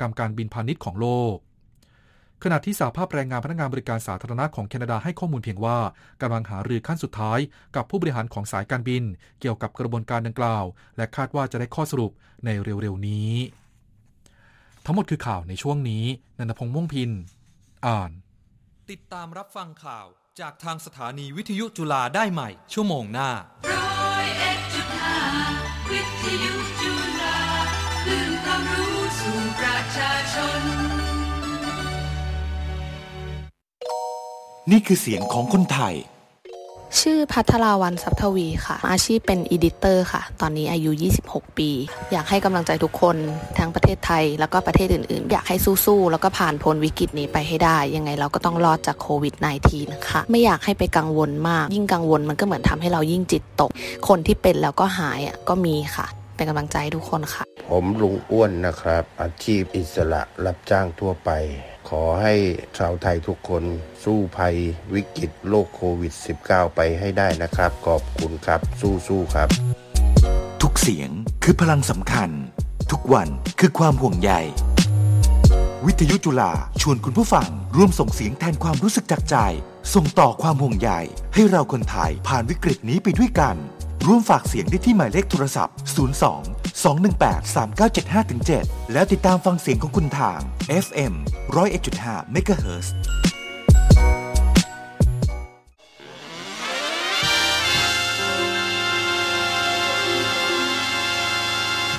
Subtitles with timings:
[0.00, 1.36] กรรมการบินพาณิชย์ของโลก
[2.44, 5.78] ขณะที่สาภาพแรงงานพนักงานบริการสาธารณะของแคนาดาให้ข้อมูลเพียงว่า
[6.22, 7.38] กำลังหารือขั้นสุดท้าย
[7.76, 9.02] กับผู้บริหารของสายการบิน
[9.40, 10.64] เกี่ยวกับกระบวนการดังกล่าว
[10.96, 12.12] และคาดว่าจะได้ข้อสรุป
[12.44, 13.32] ในเร็วๆนี้
[14.84, 16.04] ทั้งหมดคือข่าวในช่วงนี้
[16.38, 17.10] นันทพงษ์ม่วงพิน
[17.86, 18.10] อ่าน
[18.90, 20.06] ติดตามรับฟังข่าว
[20.40, 23.30] จากทางสถานีวิทยุจุฬาได้ใหม่ ชั่วโมงหน้า
[23.72, 25.18] ร้อยเอ็ดจุดห้า
[25.90, 27.38] วิทยุจุฬา
[28.04, 28.85] คลื่นความรู้
[29.26, 30.60] สู่ประชาชน
[34.70, 35.96] นี่คือเสียงของคนไทย
[37.00, 40.90] ชื่อพัทราวันสัพทวีค่ะ อาชีพเป็นอีดิเตอร์ค่ะ ตอนนี้อายุ
[41.26, 41.70] 26 ปี
[42.12, 43.16] อยากให้กำลังใจทุกคน
[43.58, 49.34] ทั้งประเทศไทย แล้วก็ประเทศอื่นๆ อยากให้สู้ๆ แล้วก็ผ่านพ้นวิกฤตนี้ไปให้ได้ ยังไงเราก็ต้องรอดจากโควิด
[49.64, 53.70] -19 นะคะ ไม่อยากให้ไปกังวลมาก ยิ่งกังวลมันก็เหมือนทำให้เรายิ่งจิตตก
[54.08, 56.06] คนที่เป็นแล้วก็หายอะก็มีค่ะ
[56.36, 61.30] เป็นกำลังใจให้ทุกคนค่ะ ผมลุงอ้วนนะครับ อาชีพอิสระรับจ้างทั่วไป
[61.88, 62.34] ขอให้
[62.78, 63.62] ชาวไทยทุกคน
[64.04, 64.56] สู้ภัย
[64.94, 66.12] วิกฤตโรคโควิด
[66.44, 69.48] -19 ไปให้ได้นะครับ ขอบคุณครับ สู้ๆครับ
[70.62, 71.10] ทุกเสียง
[71.44, 72.30] คือพลังสำคัญ
[72.90, 73.28] ทุกวัน
[73.60, 74.32] คือความห่วงใย
[75.86, 79.36] วิทยุจุฬาชวนคุณผู้ฟัง ร่วมส่งเสียงแทนความรู้สึกจากใจ
[79.94, 80.90] ส่งต่อความห่วงใย
[81.34, 83.56] ให้เราคนไทยผ่านวิกฤตนี้ไปด้วยกัน
[84.06, 85.74] ร่วมฝากเสียงได้ที่หมายเลขโทรศัพท์
[86.24, 90.40] 02 218 3975 7 แล้วติดตามฟังเสียงของคุณทาง
[90.84, 91.14] FM
[91.54, 92.86] 101.5 MHz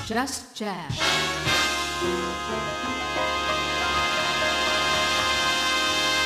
[0.10, 0.94] Just Jazz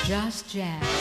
[0.07, 1.00] Just Jazz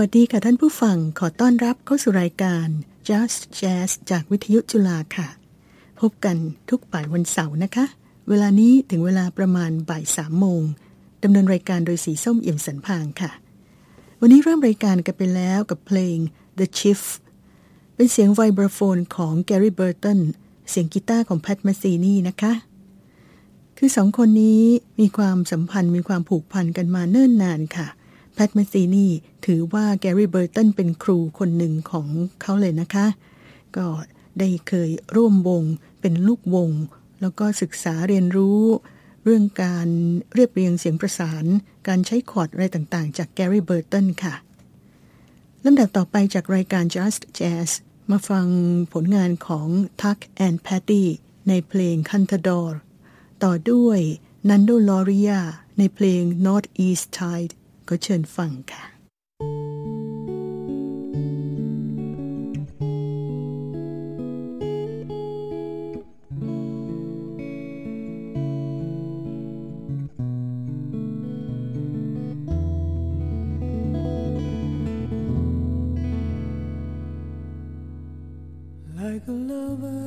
[0.00, 2.66] วัสดีค่ะท่านผู้ฟังขอต้อนรับเข้าสู่รายการ
[3.08, 5.28] Just Jazz จากวิทยุจุฬาค่ะ
[6.00, 6.36] พบกัน
[6.70, 7.84] ทุกบ่ายวันเสาร์นะคะ
[8.28, 10.62] เวลานี้ถึงเวลาประมาณบ่ายสามโมง
[11.22, 13.30] ดำเนินรายการโดยสีส้มเอี่ยมสันพางค่ะ
[14.20, 16.16] วันนี้เริ่มรายการกันไปแล้วกับเพลง
[16.58, 17.02] The Chief
[17.94, 20.20] เป็นเสียงไวบรโฟนของ Gary Burton
[20.70, 22.52] เสียงกีตาร์ของ Pat Metheny นะคะ
[23.78, 24.62] คือสองคนนี้
[25.00, 27.88] มีความสัมพันธ์มีความผูกพันกันมาเนิ่นนานค่ะ
[28.34, 29.10] แพทเมธีนี่
[29.46, 32.08] ถือว่าแกรี่เบอร์ตันเป็นครูคนหนึ่งของ
[32.42, 33.06] เขาเลยนะคะ
[33.76, 33.86] ก็
[34.38, 35.62] ได้เคยร่วมวง
[36.00, 36.70] เป็นลูกวง
[37.20, 38.62] แล้วก็ศึกษาเรียนรู้
[39.24, 39.88] เรื่องการ
[40.34, 41.44] เรียบเรียงเสียงประสาน
[41.88, 44.34] การใช้คอร์ดอะไรต่างๆ จากแกรี่เบอร์ตันค่ะ
[45.64, 47.70] ลำดับต่อไปจากรายการ Just Jazz
[48.10, 48.46] มาฟัง
[48.92, 49.68] ผลงานของ
[50.00, 51.04] Tuck and Patti
[51.48, 52.70] ในเพลง Cantador
[53.42, 54.00] ต่อด้วย
[54.48, 55.40] Nando Loria
[55.78, 57.52] ในเพลง North East Tide
[57.89, 58.83] ก็เชิญฟังค่ะ
[79.01, 80.01] like a lover.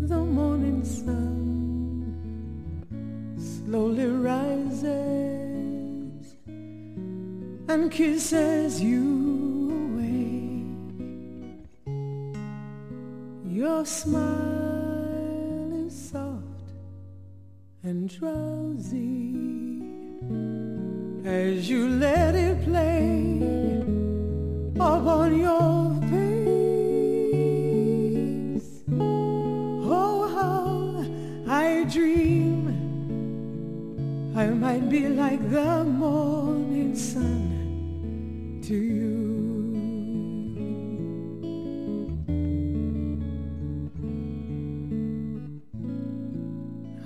[0.00, 1.43] The morning sun
[3.65, 4.75] slowly rises
[7.67, 10.61] and kisses you away.
[13.43, 16.73] Your smile is soft
[17.81, 19.33] and drowsy
[21.25, 23.81] as you let it play
[24.75, 25.74] upon your
[34.65, 39.13] might be like the morning sun to you.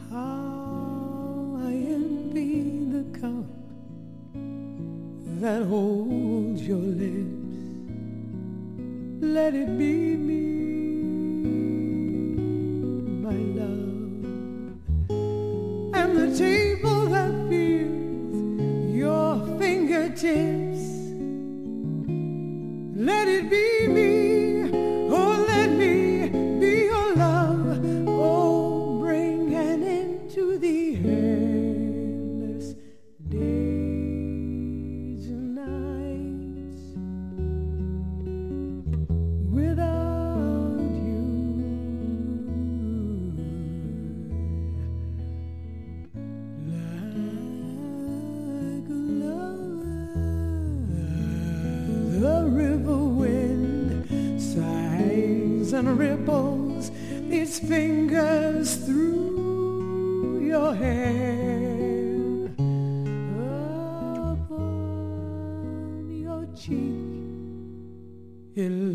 [0.09, 2.55] How I envy
[2.95, 3.51] the cup
[5.41, 7.57] that holds your lips.
[9.19, 10.18] Let it be
[68.59, 68.88] it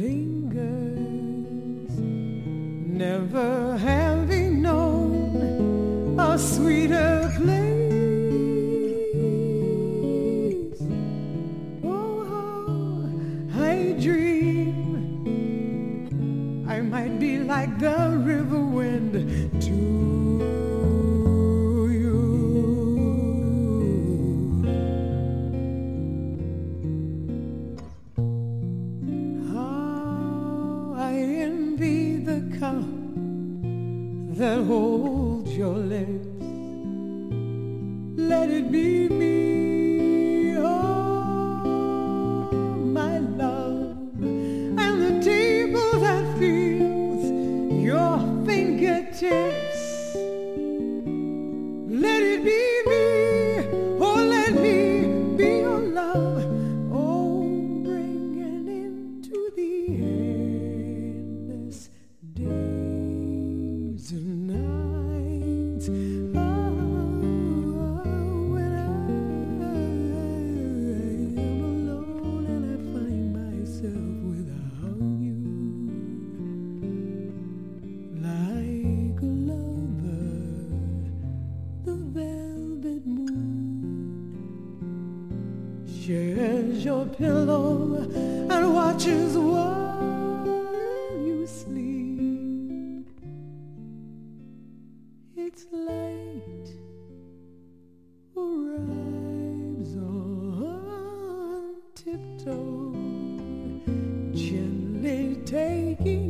[106.00, 106.23] You.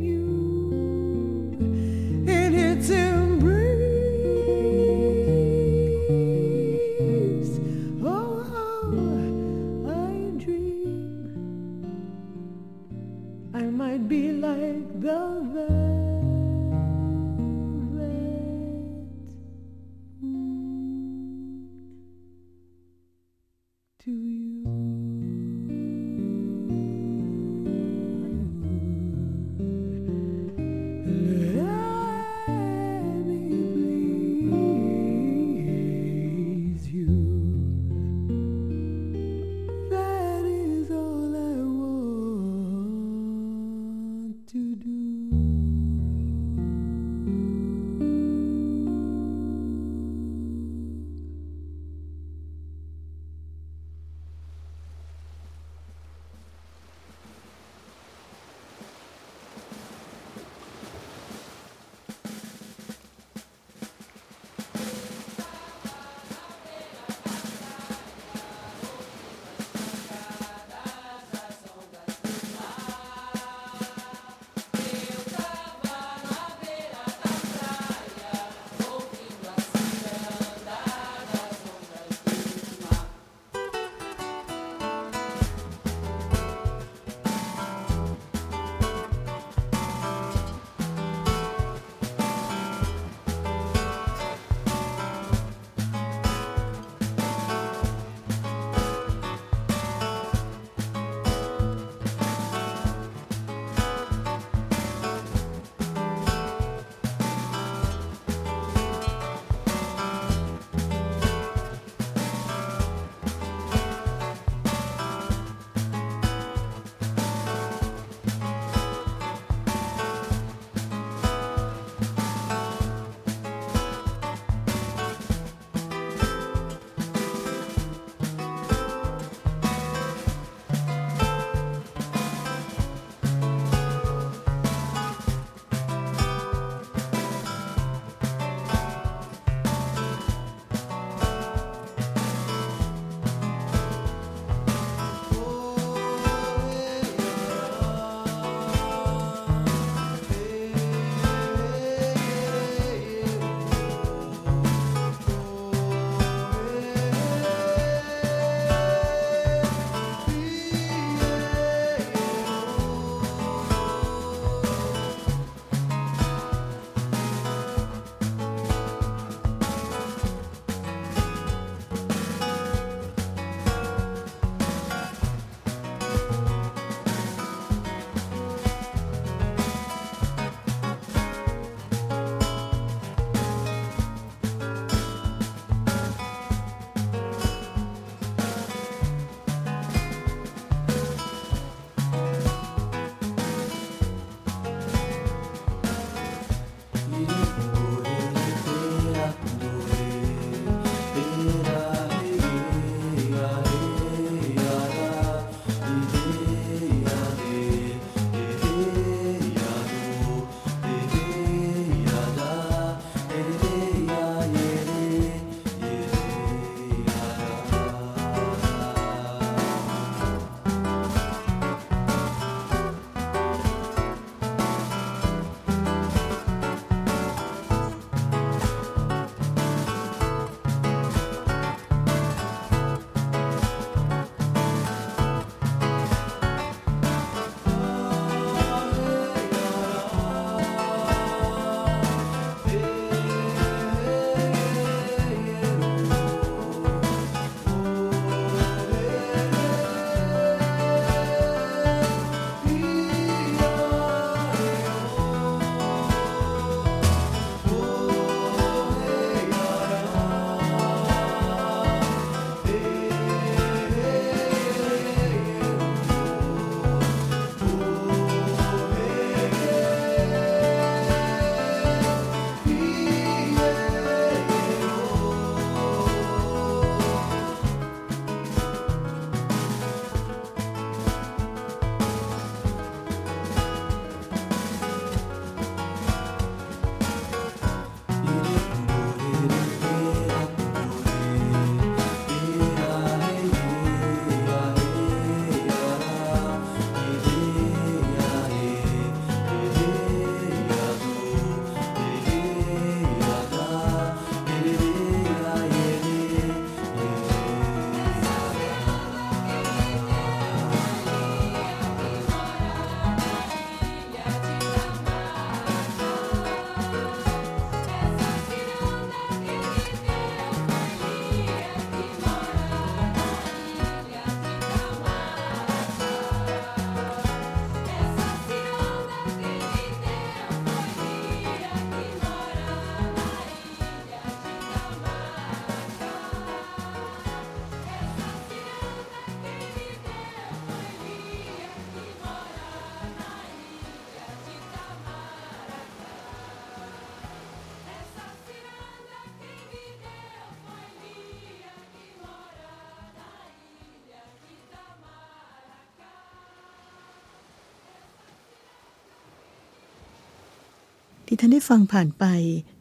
[361.27, 362.25] ที่ท่านได้ฟังผ่านไป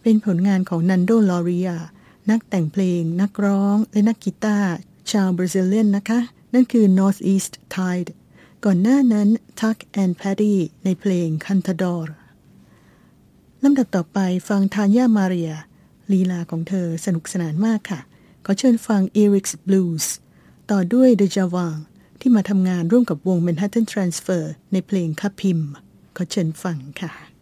[0.02, 1.78] เป็นผลงานของนันโดลอริยา
[2.30, 4.72] นักแต่งเพลง นักร้อง และนักกีตาร์
[5.10, 6.20] ชาวบราซิเลียนนะคะ
[6.54, 8.10] นั่นคือ Northeast Tide
[8.64, 9.28] ก่อนหน้านั้น
[9.60, 10.54] Tuck and Patty
[10.84, 12.04] ในเพลง Cantador
[13.62, 15.52] ลำดับต่อไปฟังทานยามาเรีย
[16.12, 18.00] ลีลาของเธอสนุกสนานมากค่ะ
[18.44, 20.06] ขอเชิญฟัง Eric's Blues
[20.70, 21.78] ต่อด้วย The Javang
[22.20, 25.60] ที่มาทำงานร่วมกับวง Manhattan Transfer ในเพลงคับพิม
[26.16, 27.33] ขอเชิญฟังค่ะ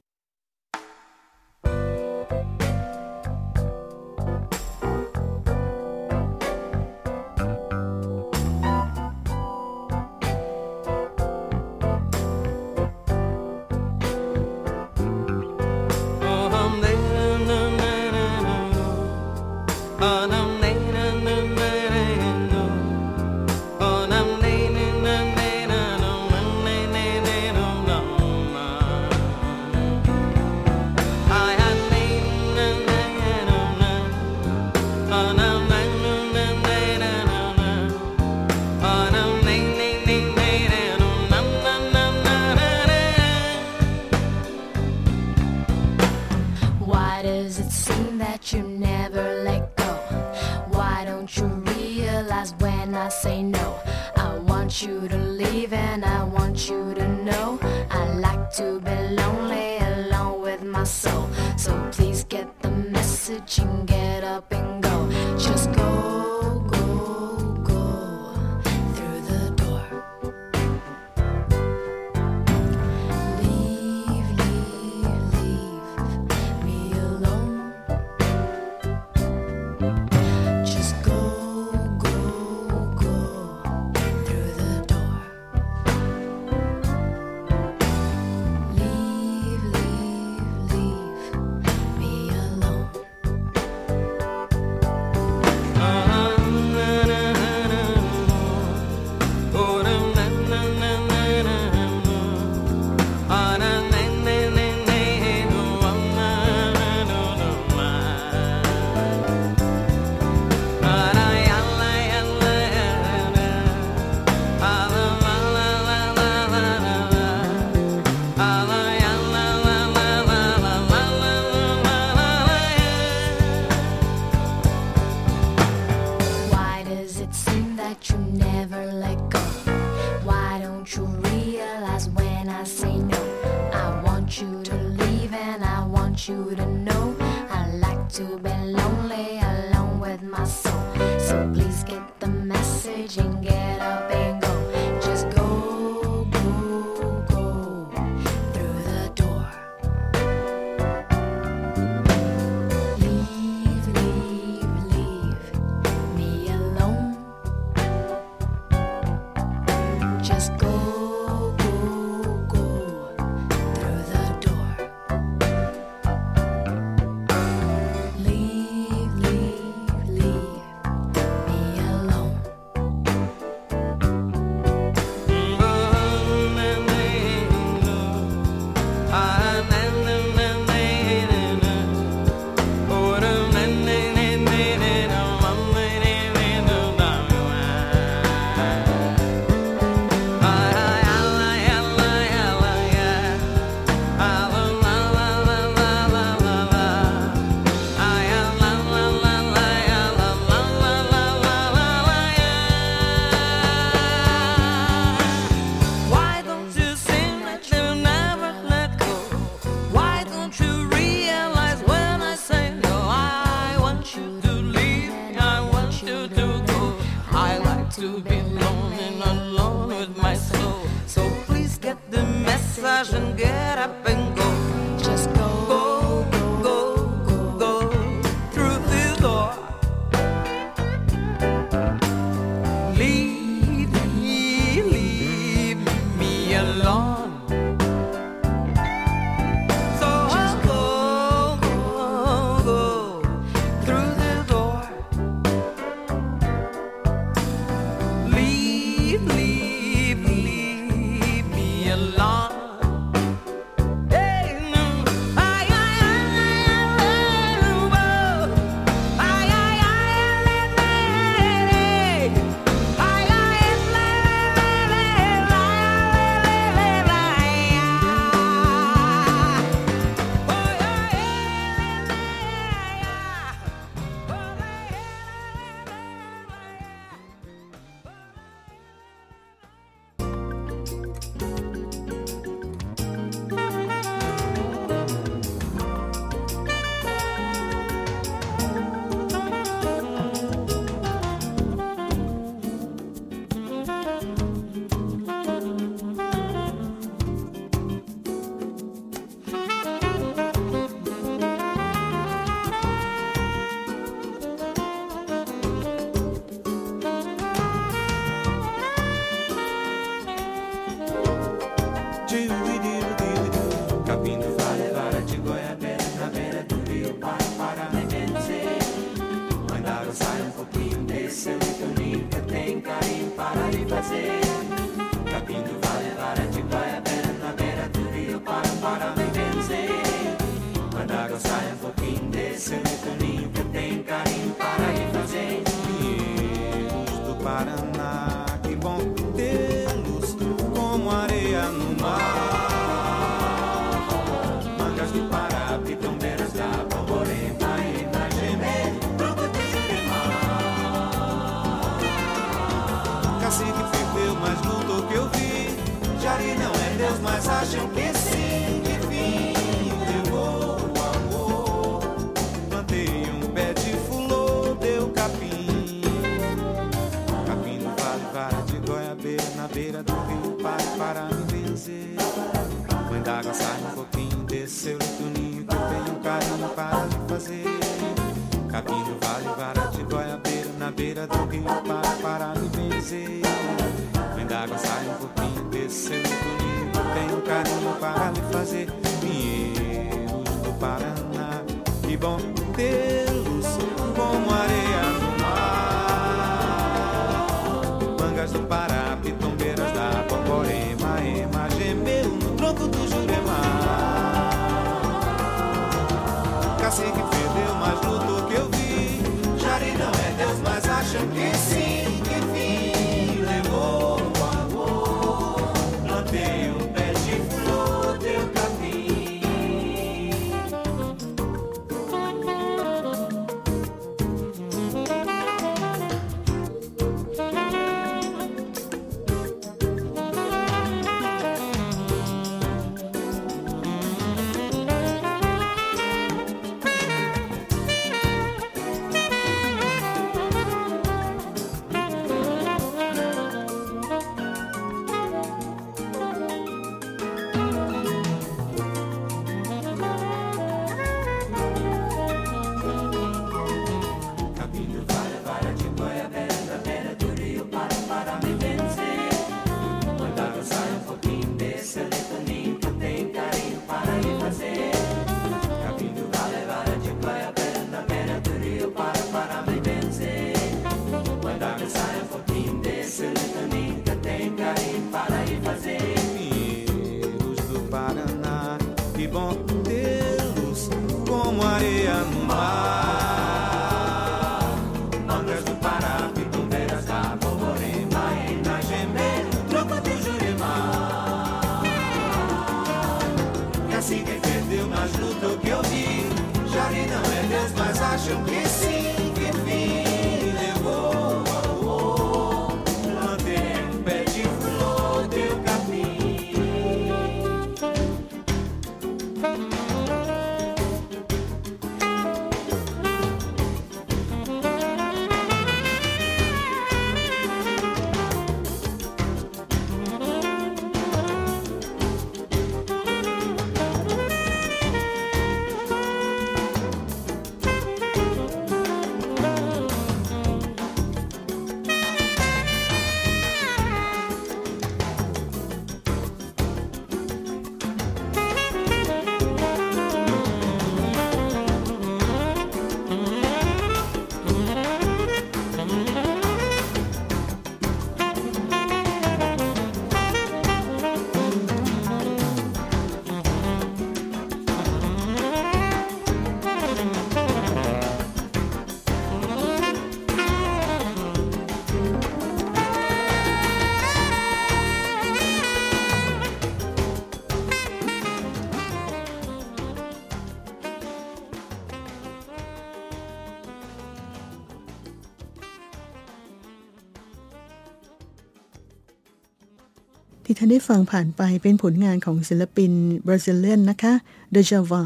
[580.63, 582.93] ท่านได้ฟังผ่านไปเป็นผลงานของศิลปิน
[583.27, 584.15] บราซิเลียนนะคะ
[584.53, 585.05] เดจาวา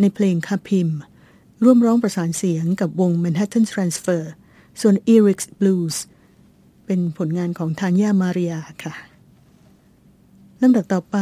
[0.00, 0.88] ในเพลงคาพิม
[1.62, 4.22] ร่วมร้องประสานเสียงกับวง Manhattan Transfer
[4.80, 5.96] ส่วน e r i c Blues
[6.86, 8.94] เป็นผลงานของทานยามาริยาค่ะ
[10.62, 11.16] ลำดับต่อไป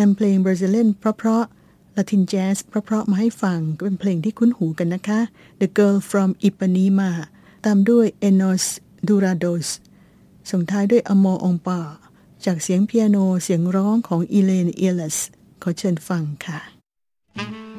[0.00, 5.20] นำเพลงบราซิเลียนเพราะๆลาตินแจ๊สเพราะๆมาให้ฟังก็เป็นเพลงที่คุ้นหูกันนะคะ
[5.60, 7.10] The Girl from Ipanema
[7.64, 8.64] ตามด้วย Enos
[9.08, 9.68] Durados
[10.50, 11.88] ส่งท้ายด้วย Amor on Par
[12.44, 15.18] จากเสียงเปียโนเสียงร้องของอีเลนเอลส
[15.62, 16.60] ขอเชิญฟังค่ะ
[17.36, 17.69] Olha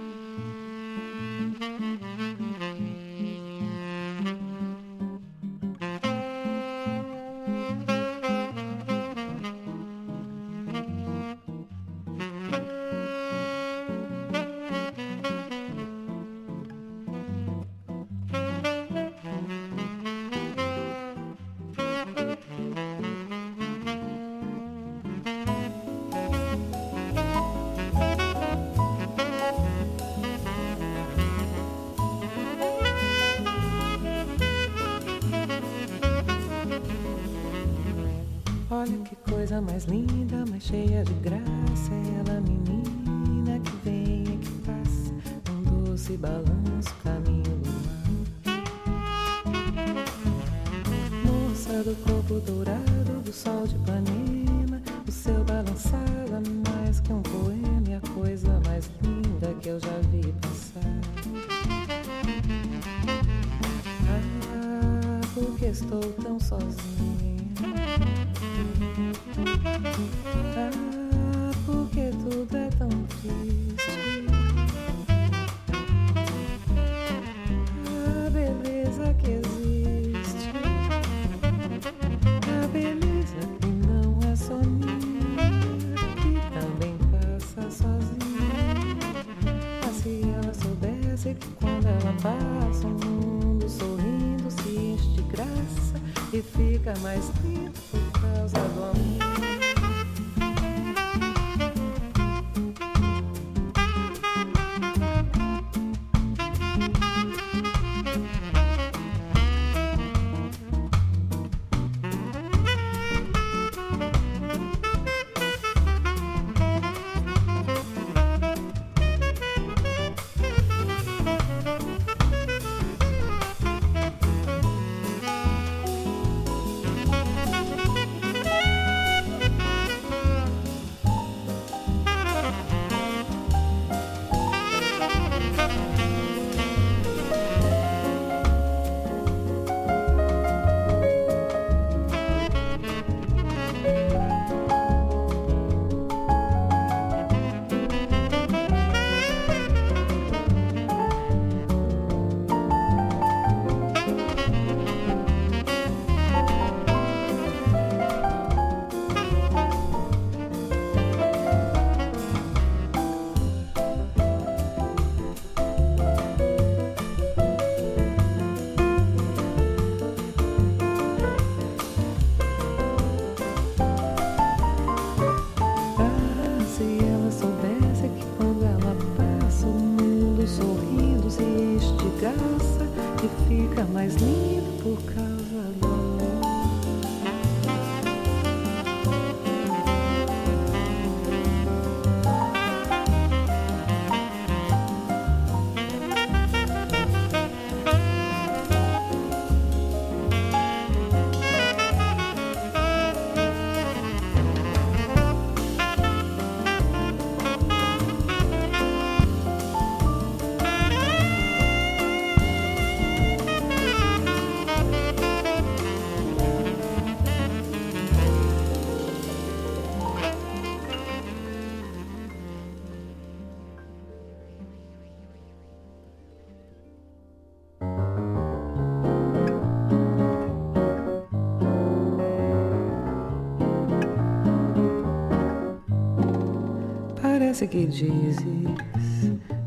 [237.61, 238.37] essa que dizes: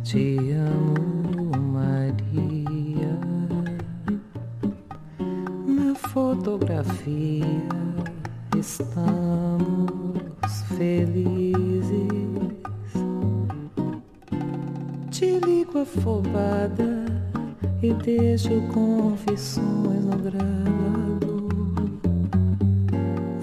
[0.03, 3.19] Te amo, Maria.
[5.67, 7.45] Na fotografia
[8.59, 11.85] estamos felizes.
[15.11, 17.07] Te ligo afobada
[17.81, 21.49] e deixo confissões no gravador.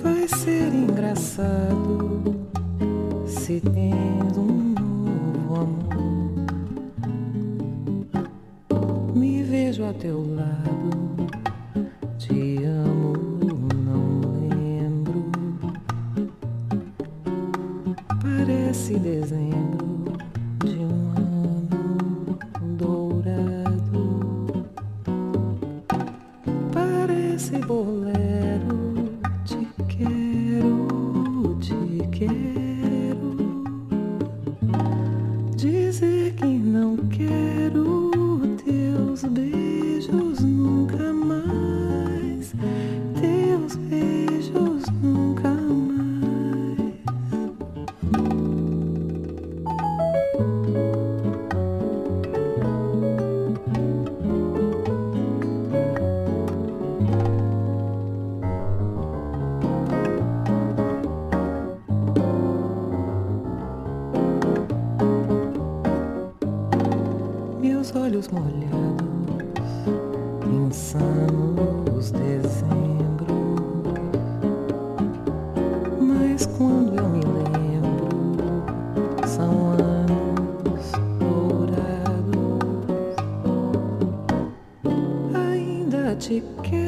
[0.04, 2.21] Vai ser engraçado
[86.32, 86.81] music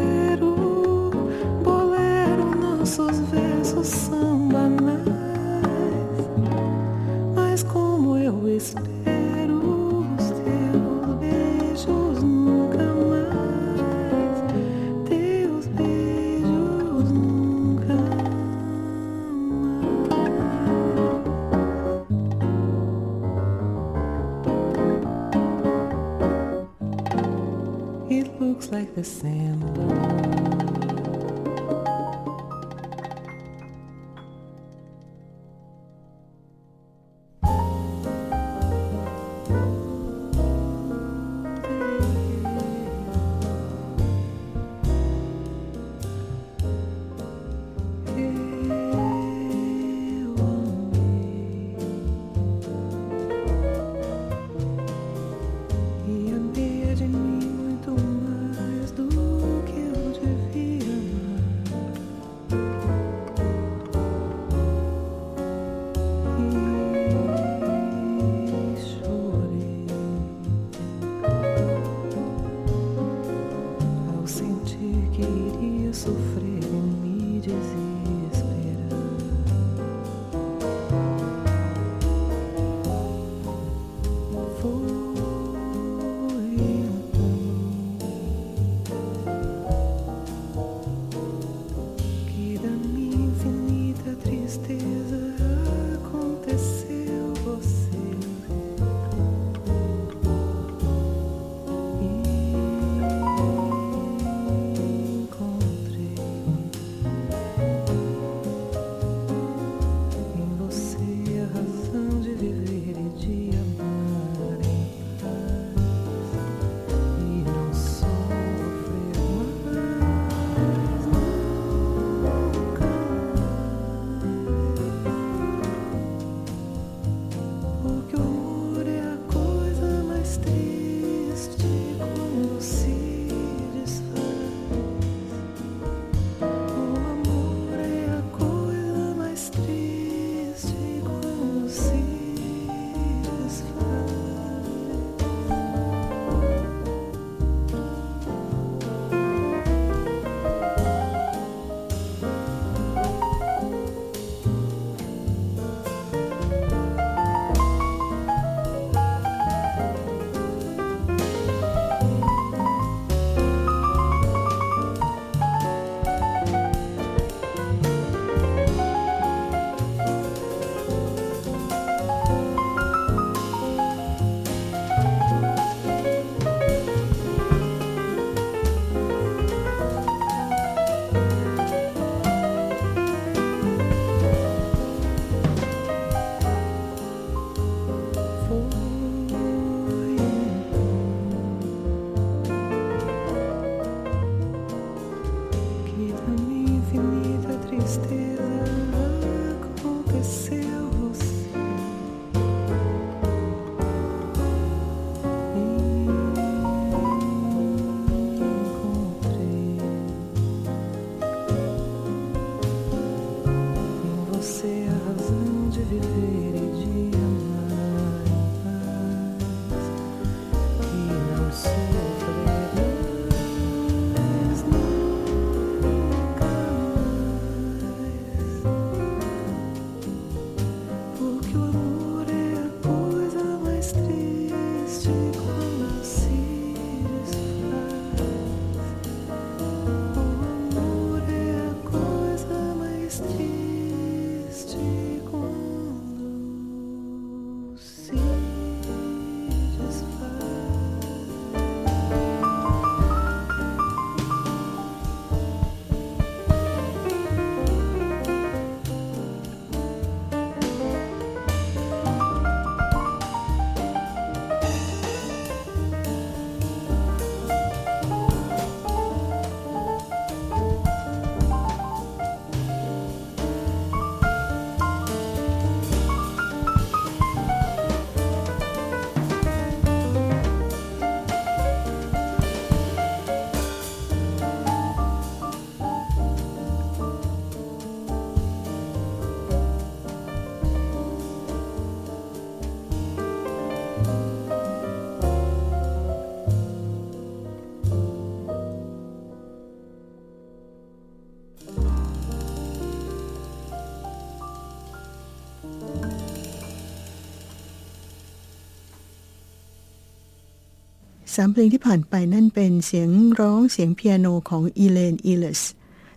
[311.35, 313.09] สามเพลงที่ผ่านไปนั่นเป็นเสียง
[313.39, 315.61] ร้องเสียงเปียโนของอีเลียนอีเลียส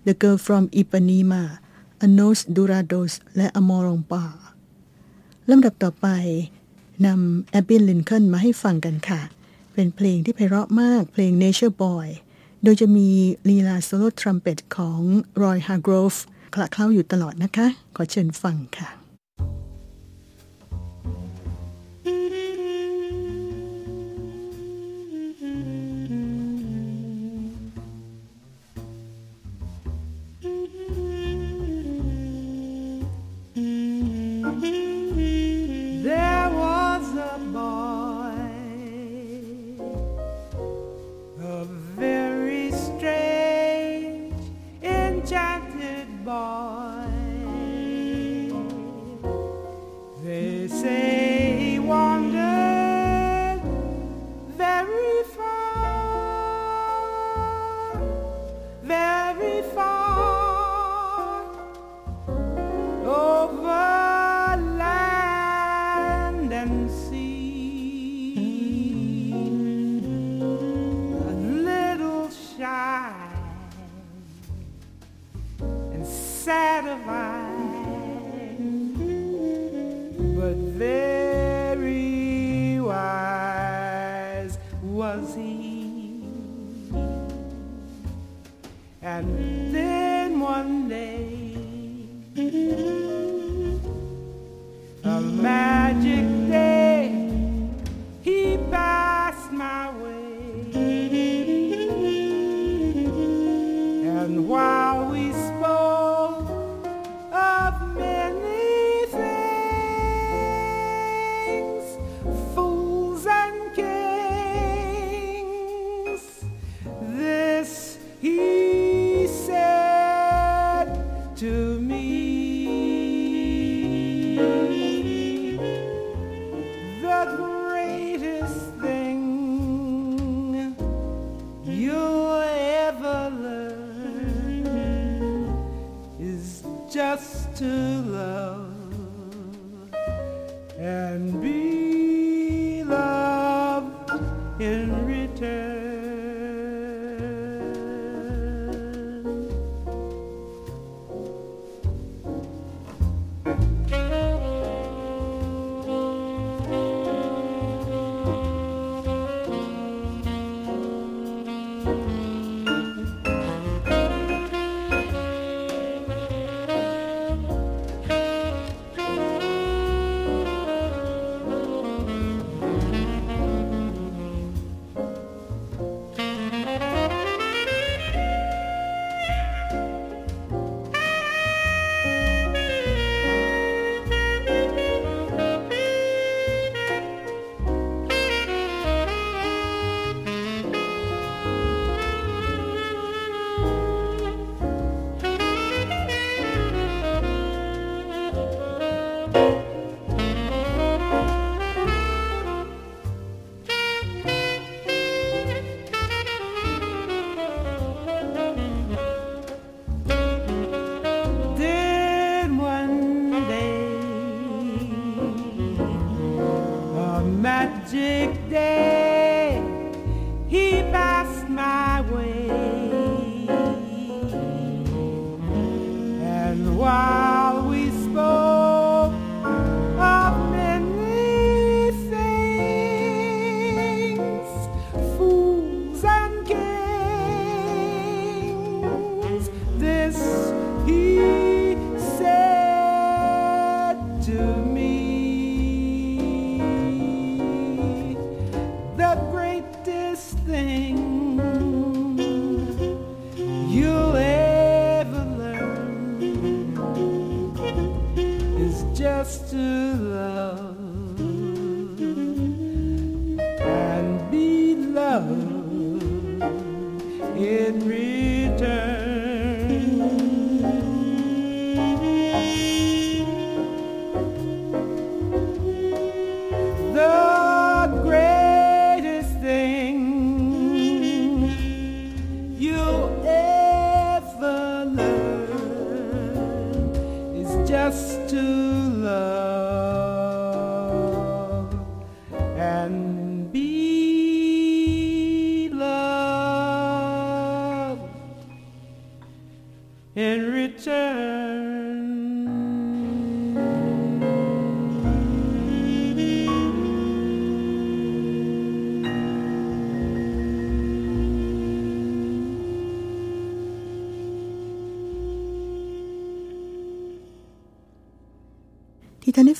[0.06, 1.42] The Girl from Ipanema
[2.06, 4.24] Anos Dourados และ Amor em Paz
[5.50, 6.06] ลำดับต่อไป
[7.06, 9.20] นำแอบบีลินคอล์นมาให้ฟังกันค่ะ
[9.72, 12.08] เป็นเพลงที่ไพเราะมากเพลง Nature Boy
[12.62, 13.08] โดยจะมี
[13.48, 15.00] ลีลาโซโล่ทรัมเป็ตของ
[15.42, 16.18] Roy Hargrove
[16.54, 19.05] คละเคล้าอยู่ตลอดนะคะ ขอเชิญฟังค่ะ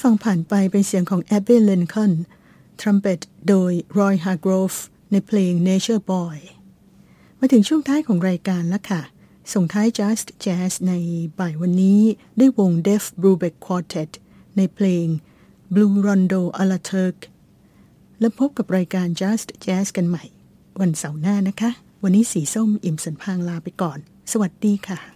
[0.07, 2.12] ฟังผ่านไปเป็นเสียงของแอบเบ l เลนคอน
[2.80, 4.74] ทรัมเป็ตโดยรอยฮาร์กรฟ
[5.12, 6.38] ในเพลง Nature Boy
[7.38, 9.02] มาถึงช่วงท้ายของรายการแล้วค่ะ
[9.52, 10.92] ส่งท้าย Just Jazz ใน
[11.38, 12.00] บ่ายวันนี้
[12.38, 14.11] ได้วง Dave Brubeck Quartet
[14.57, 15.07] ในเพลง
[15.74, 17.18] Blue Rondo a la Turk
[18.20, 20.24] แล้วพบกับรายการ Just Jazz กันใหม่
[20.80, 21.70] วันเสาร์หน้านะคะ
[22.02, 23.98] วันนี้สีส้มอิ่มสันพางลาไปก่อน
[24.32, 25.15] สวัสดีค่ะ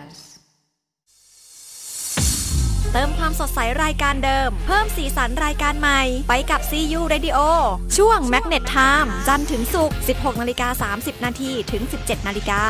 [3.31, 7.37] ความสดใสรายการเดิม เพิ่มสีสันรายการใหม่ ไปกับ CU Radio
[7.97, 12.61] ช่วง Magnet Time จันทร์ถึงศุกร์ 16 นาฬิกา 30 นาทีถึง 17 นาฬิกา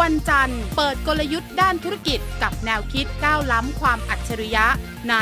[0.00, 4.66] วันจันทร์ เปิดกลยุทธ์ด้านธุรกิจกับแนวคิดก้าวล้ำความอัจฉริยะ
[5.10, 5.14] ใน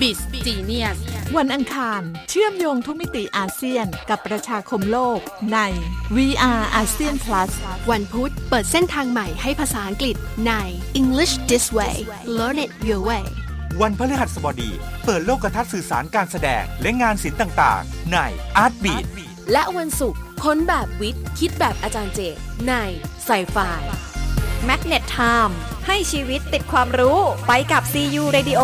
[0.00, 0.98] b i z Genius
[1.36, 5.18] วันอังคาร เชื่อมโยงทุกมิติอาเซียนกับประชาคมโลก
[5.52, 5.58] ใน
[6.16, 7.50] VR ASEAN Plus
[7.90, 10.16] วันพุธ เปิดเส้นทางใหม่ให้ภาษาอังกฤษ
[10.46, 10.52] ใน
[11.00, 11.96] English This Way
[12.36, 13.26] Learn it your way
[13.82, 14.70] วันพฤหัสบดี
[15.04, 18.18] เปิดโลกทัศน์สื่อสารการแสดง และงานศิลป์ต่างๆ ใน
[18.64, 19.04] Art Beat
[19.52, 22.20] และวันศุกร์ค้นแบบวิทย์ คิดแบบอาจารย์เจ
[22.68, 22.72] ใน
[23.24, 23.56] ไซไฟ
[24.68, 25.54] Magnet Time
[25.86, 28.62] ให้ชีวิตติดความรู้ไปกับ CU Radio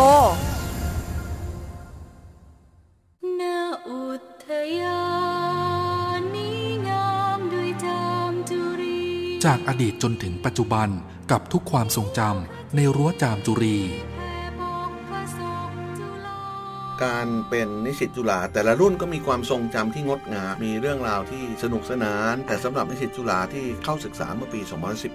[3.39, 3.41] ณ
[3.89, 4.05] อุ
[4.45, 4.49] ท
[4.79, 5.05] ยา
[6.17, 9.01] นนี้งามด้วยจามจุรี
[9.45, 10.89] จากอดีตจนถึงปัจจุบัน
[11.31, 13.79] กับทุกความทรงจำในรั้วจามจุรี
[17.03, 24.59] การเป็นนิสิตจุฬาแต่ละรุ่นก็มีความทรงจำที่งดงามมีเรื่องราวที่สนุกสนาน แต่สำหรับนิสิตจุฬาที่เข้าศึกษาเมื่อปี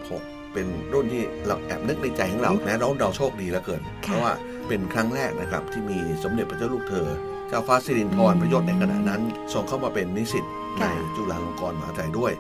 [0.00, 4.32] 2016เป็นรุ่นที่เราแอบนึกในใจของเราแม้เราเราโชคดีเหลือเกิน เพราะว่า
[4.68, 7.08] เป็นครั้งแรกนะครับที่มีสมเด็จพระเจ้าลูกเธอ
[7.48, 9.22] เจ้าฟ้าสิรินธรพระยศในขณะนั้น
[9.52, 10.44] ส่งเข้ามาเป็นนิสิต
[10.80, 10.84] ใน
[11.16, 12.32] จุฬาลงกรณ์มหาวิทยาลัยด้วย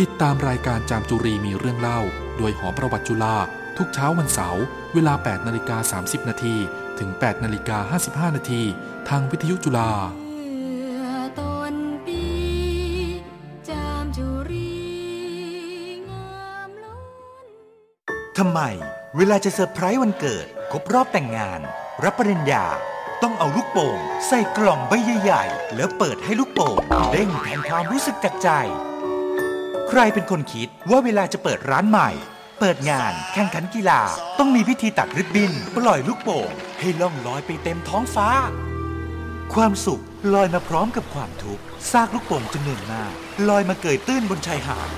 [0.00, 2.00] ติดตามรายการจามจุรีมีเรื่องเล่า
[2.38, 3.36] โดยหอประวัติจุฬา
[3.78, 4.62] ทุกเช้าวันเสาร์
[4.94, 6.56] เวลา 8 นาฬิกา 30 นาที
[7.02, 7.78] ถึง 8 นาฬิกา
[8.28, 8.62] 55 นาที
[9.08, 9.92] ทางวิทยุจุฬา
[10.24, 11.06] เมื่อ
[11.40, 11.74] ต้น
[12.06, 12.24] ปี
[13.68, 14.72] จามจุรี
[16.10, 17.46] งามล้น
[18.38, 18.60] ทำไม
[19.16, 21.60] เวลาจะเซอร์ไพรส์วันเกิด ครบรอบแต่งงาน
[22.04, 22.64] รับปริญญา
[23.22, 24.92] ต้องเอาลูกโป่ง ใส่กล่องใบ
[25.22, 26.76] ใหญ่ๆ แล้วเปิดให้ลูกโป่ง
[27.10, 28.48] เด้งแทนความรู้สึกจากใจ
[29.88, 32.10] ใครเป็นคนคิดว่าเวลาจะเปิดร้านใหม่
[32.64, 34.00] เปิดงานแข่งขันกีฬา
[34.38, 36.50] ต้องมีพิธีตัดริบบิ้น ปล่อยลูกโป่ง
[36.80, 38.28] ให้ล่องลอยไปเต็มท้องฟ้า
[39.54, 40.02] ความสุข
[40.34, 43.12] ลอยมาพร้อมกับความทุกข์ซากลูกโป่งจำนวนมาก
[43.48, 44.88] ลอยมาเกยตื้นบนชายหาด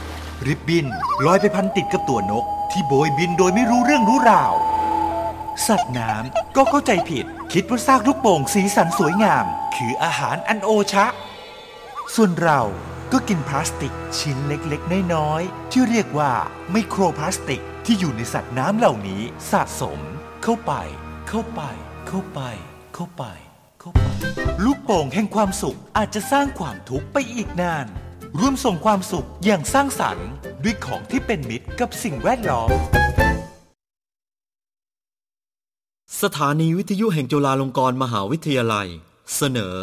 [0.46, 0.86] ริบบิ้น
[1.26, 4.54] ลอยไปพันติดกับตัวนก ที่โบยบินโดยไม่รู้เรื่องรู้ราว
[5.66, 9.44] สัตว์น้ำก็เข้าใจผิด คิดว่าซากลูกโป่งสีสันสวยงาม
[9.76, 11.06] คืออาหารอันโอชะ
[12.12, 12.60] ส่วนเรา
[13.12, 16.32] ก็กินพลาสติกชิ้นเล็กๆ น้อยๆ ที่เรียกว่า
[16.70, 19.98] ไมโครพลาสติกที่อยู่ในสัตว์น้ำเหล่านี้สะสม
[20.42, 20.72] เข้าไป
[21.28, 21.62] เข้าไป
[22.08, 22.40] เข้าไป
[22.94, 23.24] เข้าไป
[23.80, 24.04] เข้าไป
[24.64, 27.86] ลูกโป่งแห่งความสุขอาจจะสร้างความทุกข์ไปอีกนาน
[28.38, 30.28] ร่วมส่งความสุขอย่างสร้างสรรค์
[30.64, 32.70] ด้วยของที่เป็นมิตรกับสิ่งแวดล้อม
[36.22, 38.88] สถานีวิทยุแห่งจุฬาลงกรณ์มหาวิทยาลัย
[39.36, 39.76] เสนอ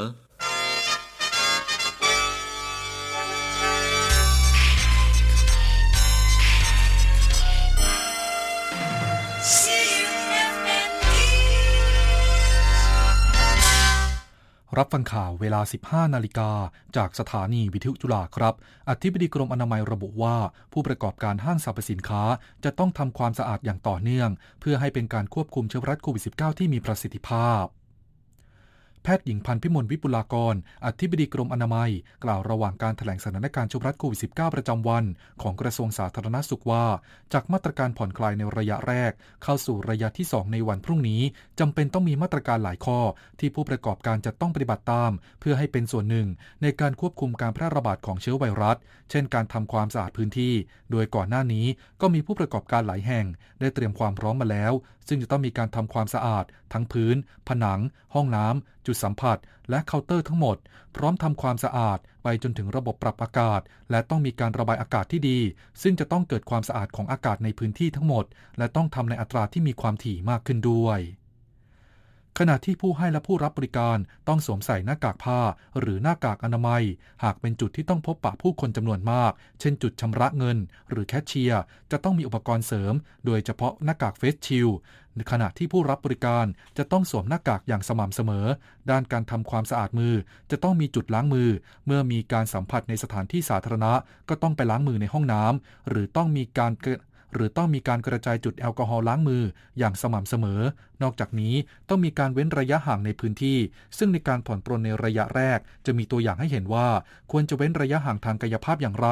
[14.78, 16.52] รับฟังข่าวเวลา 15 นาฬิกา
[16.96, 18.56] จากสถานีวิทยุจุฬาครับ
[18.90, 20.36] อธิบดีกรมอนามัยระบุว่า
[20.74, 22.24] ผู้ประกอบการห้างสรรพสินค้า
[22.64, 24.30] จะต้องทำความสะอาดอย่างต่อเนื่อง
[24.62, 27.64] เพื่อให้เป็นการควบคุมเชื้อไวรัสโควิด -19 ที่มีประสิทธิภาพ
[29.04, 31.92] แพทย์หญิงพันพิมลวิปุลากร อธิบดีกรมอนามัย
[32.24, 35.04] กล่าวระหว่างการถแถลงสถานการณ์ชื้อไวรัสโควิด -19 ประจำวัน
[35.42, 36.86] ของกระทรวงสาธารณสุขว่า
[37.34, 39.12] จากมาตรการผ่อนคลายในระยะแรก
[39.44, 41.22] เข้าสู่ระยะที่ 2 ในวันพรุ่งนี้
[41.60, 43.00] จำเป็นต้องมีมาตรการหลายข้อ
[43.40, 46.28] ที่ผู้ประกอบการจะต้องปฏิบัติตาม เพื่อให้เป็นส่วนหนึ่ง
[46.62, 48.78] ในการควบคุมการแพร่ระบาดของเชื้อไวรัส
[49.10, 50.54] เช่น การทำความสะอาดพื้นที่
[50.92, 51.66] โดยก่อนหน้านี้
[52.02, 53.26] ก็มีผู้ประกอบการหลายแห่ง
[53.60, 54.74] ได้เตรียมความพร้อมมาแล้ว
[55.14, 57.16] ซึ่งจะต้องมีการทำความสะอาด ทั้งพื้น
[57.48, 57.80] ผนัง
[58.14, 59.38] ห้องน้ำจุดสัมผัส
[59.70, 60.58] และเคาน์เตอร์ทั้งหมด
[60.96, 65.40] พร้อมทำความสะอาด ไปจนถึงระบบปรับอากาศ และต้องมีการระบายอากาศที่ดี
[65.82, 68.26] ซึ่งจะต้องเกิดความสะอาดของอากาศในพื้นที่ทั้งหมด
[68.58, 71.00] และต้องทำในอัตราที่มีความถี่มากขึ้นด้วย
[72.40, 75.40] ขณะที่ผู้ให้และผู้รับบริการต้องสวมใส่หน้ากากผ้า
[75.80, 76.84] หรือหน้ากากอนามัย
[77.24, 80.58] หากเป็นจุดที่ต้องพบปะผู้คนจำนวนมาก เช่นจุดชำระเงิน
[80.90, 81.62] หรือแคชเชียร์
[81.92, 82.94] จะต้องมีอุปกรณ์เสริม
[83.26, 84.70] โดยเฉพาะหน้ากากเฟสชิล
[85.32, 86.46] ขณะที่ผู้รับบริการ
[86.78, 88.46] จะต้องสวมหน้ากากอย่างสม่ำเสมอ
[88.92, 90.16] ด้านการทำความสะอาดมือ
[90.52, 91.50] จะต้องมีจุดล้างมือ
[91.86, 93.94] เมื่อมีการสัมผัสในสถานที่สาธารณะ
[94.30, 96.74] ก็ต้องไปล้างมือในห้องน้ำหรือต้องมีการ
[97.36, 99.44] หรือต้องมีการกระจายจุดแอลกอฮอล์ล้างมือ
[99.80, 100.62] อย่างสม่ำเสมอ
[101.04, 101.56] นอกจากนี้
[101.90, 103.58] ต้องมีการเว้นระยะห่างในพื้นที่
[103.98, 106.88] ซึ่งในการผ่อนปรนในระยะแรก จะมีตัวอย่างให้เห็นว่า
[107.32, 109.08] ควรจะเว้นระยะห่างทางกายภาพอย่างไร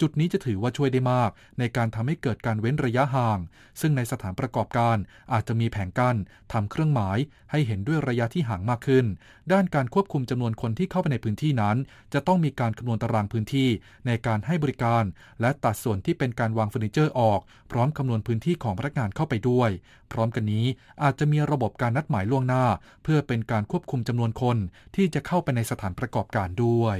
[0.00, 3.38] จุดนี้จะถือว่าช่วยได้มาก ในการทำให้เกิดการเว้นระยะห่าง
[3.80, 4.96] ซึ่งในสถานประกอบการ
[5.32, 6.16] อาจจะมีแผงกั้น
[6.52, 7.18] ทำเครื่องหมาย
[7.50, 9.06] ให้เห็นด้วยระยะที่ห่างมากขึ้น
[9.52, 11.76] ด้านการควบคุมจำนวนคนที่เข้าไปในพื้นที่นั้น
[12.14, 13.68] จะต้องมีการคำนวณตารางพื้นที่
[14.06, 15.04] ในการให้บริการ
[15.40, 17.40] และตัดส่วนที่เป็นการวางเฟอร์นิเจอร์ออก
[17.72, 19.70] พร้อมคำนวณพื้นที่ของพนักงานเข้าไปด้วย
[20.12, 20.64] พร้อมกันนี้
[21.02, 22.64] อาจจะมีระบบการนัดหมายล่วงหน้า
[23.04, 24.56] เพื่อเป็นการควบคุมจำนวนคน
[24.96, 26.98] ที่จะเข้าไปในสถานประกอบการด้วย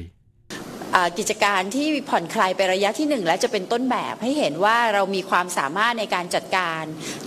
[1.18, 6.82] กิจการที่ผ่อนคลายไประยะที่หนึ่งและจะเป็นต้นแบบให้เห็นว่าเรามีความสามารถในการจัดการ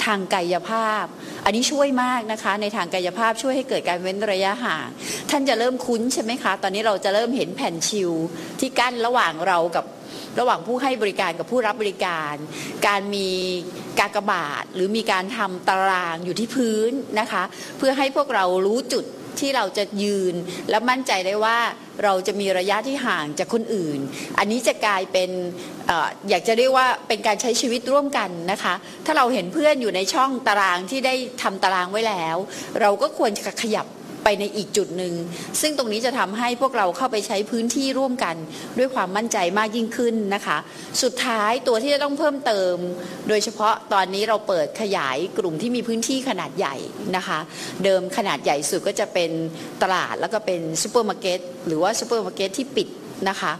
[0.05, 1.05] ทางกายภาพ
[1.45, 4.87] อันนี้ช่วยมากนะคะในทางกายภาพช่วยให้เกิดการเว้นระยะห่าง
[5.29, 8.11] ท่านจะเริ่มคุ้นใช่ไหมคะ ตอนนี้เราจะเริ่มเห็นแผ่นชิล
[8.59, 9.85] ที่กั้นระหว่างเรากับ
[10.39, 12.35] ระหว่างผู้ให้บริการกับผู้รับบริการ
[12.87, 13.29] การมี
[13.99, 17.43] กากบาทหรือมีการทำตารางอยู่ที่พื้นนะคะ
[17.77, 19.05] เพื่อให้พวกเรารู้จุด
[19.39, 20.35] ที่เราจะยืน
[20.69, 21.57] และมั่นใจได้ว่า
[22.03, 23.99] เราจะมีระยะที่ห่างจากคนอื่น
[24.37, 25.29] อันนี้จะกลายเป็น
[25.89, 28.73] อออยากจะเรียกว่าเป็นการใช้ชีวิตร่วมกันนะคะ
[29.05, 32.37] ถ้าเราเห็นเพื่อนอยู่ในช่องตารางที่ได้ทำตารางไว้แล้ว
[32.81, 33.85] เราก็ควรจะขยับ
[34.23, 35.13] ไปในอีกจุดหนึ่ง
[35.61, 38.35] ซึ่งตรงนี้จะทำให้พวกเราเข้าไปใช้พื้นที่ร่วมกัน
[38.77, 40.57] ด้วยความมั่นใจมากยิ่งขึ้นนะคะ
[41.03, 42.75] สุดท้ายตัวที่จะต้องเพิ่มเติม
[43.27, 46.75] โดยเฉพาะตอนนี้เราเปิดขยายกลุ่มที่มีพื้นที่ขนาดใหญ่
[47.15, 47.39] นะคะ
[47.83, 49.31] เดิมขนาดใหญ่สุดก็จะเป็น
[49.83, 52.87] ตลาดแล้วก็เป็นซูเปอร์มาร์เก็ตหรือว่าซูเปอร์มาร์เก็ตที่ปิด
[53.29, 53.53] นะคะ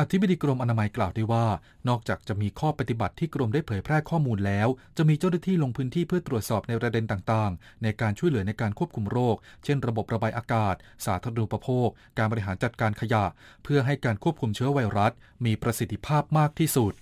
[0.00, 1.46] อธิบดีกรมอนามัยกล่าวด้วยว่า
[1.88, 10.74] นอกจากจะมีข้อปฏิบัติที่กรมได้เผยแพร่ข้อมูลแล้ว จะมีเจ้าหน้าที่ลงพื้นที่เพื่อตรวจสอบในประเด็นต่างๆ ในการช่วยเหลือในการควบคุมโรค เช่น ระบบระบายอากาศ
[11.06, 11.88] สาธารณูปโภค
[12.18, 13.24] การบริหารจัดการขยะ
[13.64, 15.12] เพื่อให้การควบคุมเชื้อไวรัส
[15.44, 16.92] มีประสิทธิภาพมากที่สุด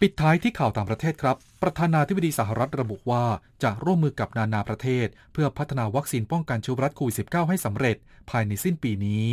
[0.00, 3.24] ปิดท้ายที่ข่าวต่างประเทศครับ ประธานาธิบดีสหรัฐระบุว่า
[3.62, 7.96] จะร่วมมือกับนานาประเทศ เพื่อพัฒนาวัคซีนป้องกันเชื้อไวรัสโควิด -19 ให้สำเร็จ
[8.30, 9.28] ภายในสิ้นปีนี้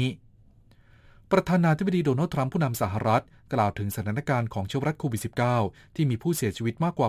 [1.31, 3.23] ประธานาธิบดีโดนัลด์ทรัมป์ผู้นำสหรัฐ
[3.53, 5.21] กล่าวถึงสถานการณ์ของเชื้อรัสโควิด
[5.59, 7.07] -19 ที่มีผู้เสียชีวิตมากกว่า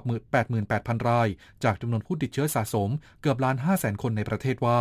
[0.55, 1.29] 88,000 ราย
[1.65, 2.91] จากจำนวนผู้ติดเชื้อสะสม
[3.23, 4.81] เกือบล้าน5แสนคนในประเทศว่า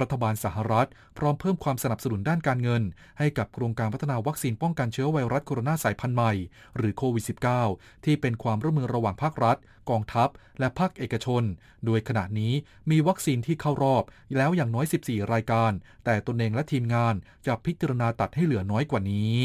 [0.00, 0.88] รัฐบาลสหรัฐ
[1.18, 2.82] พร้อมเพิ่มความสนับสนุนด้านการเงิน
[3.18, 6.32] ให้กับโครงการพัฒนาวัคซีนป้องกันเชื้อไวรัสโคโรนาสายพันธุ์ใหม่
[6.76, 7.24] หรือโควิด
[7.64, 9.58] -19 ที่เป็นความร่วมมือระหว่างภาครัฐ
[9.90, 10.28] กองทัพ
[10.60, 11.42] และภาคเอกชน
[11.86, 12.52] โดยขณะนี้
[12.90, 14.04] มีวัคซีนที่เข้ารอบ
[14.36, 15.72] แล้วอย่างน้อย 14 รายการ
[16.04, 17.14] แต่ตนเองและทีมงาน
[17.46, 19.36] จะพิจารณาตัดให้เหลือน้อยกว่านี้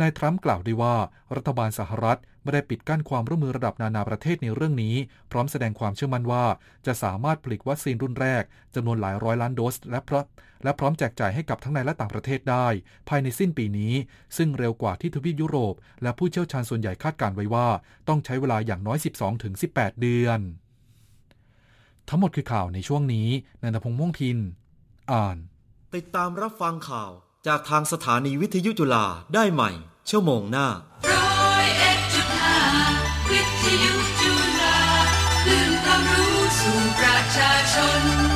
[0.00, 0.96] นายทรัมป์กล่าวด้วยว่า
[1.36, 4.94] รัฐบาลสหรัฐไม่ได้ปิดกั้นความร่วมมือระดับนานาประเทศในเรื่องนี้
[5.30, 6.44] พร้อมแสดงความเชื่อมั่นว่า
[6.86, 8.42] จะสามารถผลิตวัคซีนรุ่นแรก
[8.74, 10.24] จำนวนหลายร้อยล้านโดส และพร้อม
[10.64, 12.66] และพร้อมแจกจ่ายให้กับทั้งในและต่างประเทศได้
[13.08, 13.92] ภายในสิ้นปีนี้
[14.36, 17.68] ซึ่งเร็วกว่าที่ทวีปยุโรป และผู้เชี่ยวชาญส่วนใหญ่คาดการไว้ว่า
[18.08, 18.98] ต้องใช้เวลาอย่างน้อย
[19.50, 20.40] 12-18 เดือน
[22.08, 23.28] ทั้งหมดคือข่าวในช่วงนี้
[23.62, 24.38] นันทพงษ์ม่วงทิน
[25.12, 25.36] อ่าน
[25.94, 27.10] ติดตามรับฟังข่าว
[27.46, 29.70] จากทางสถานีวิทยุจุฬาได้ใหม่
[30.10, 30.68] ชั่วโมงหน้า
[31.10, 32.60] ร้อยเอ็ดจุดห้า
[33.30, 34.78] วิทยุจุฬา
[35.42, 38.33] คลื่นความรู้สู่ประชาชน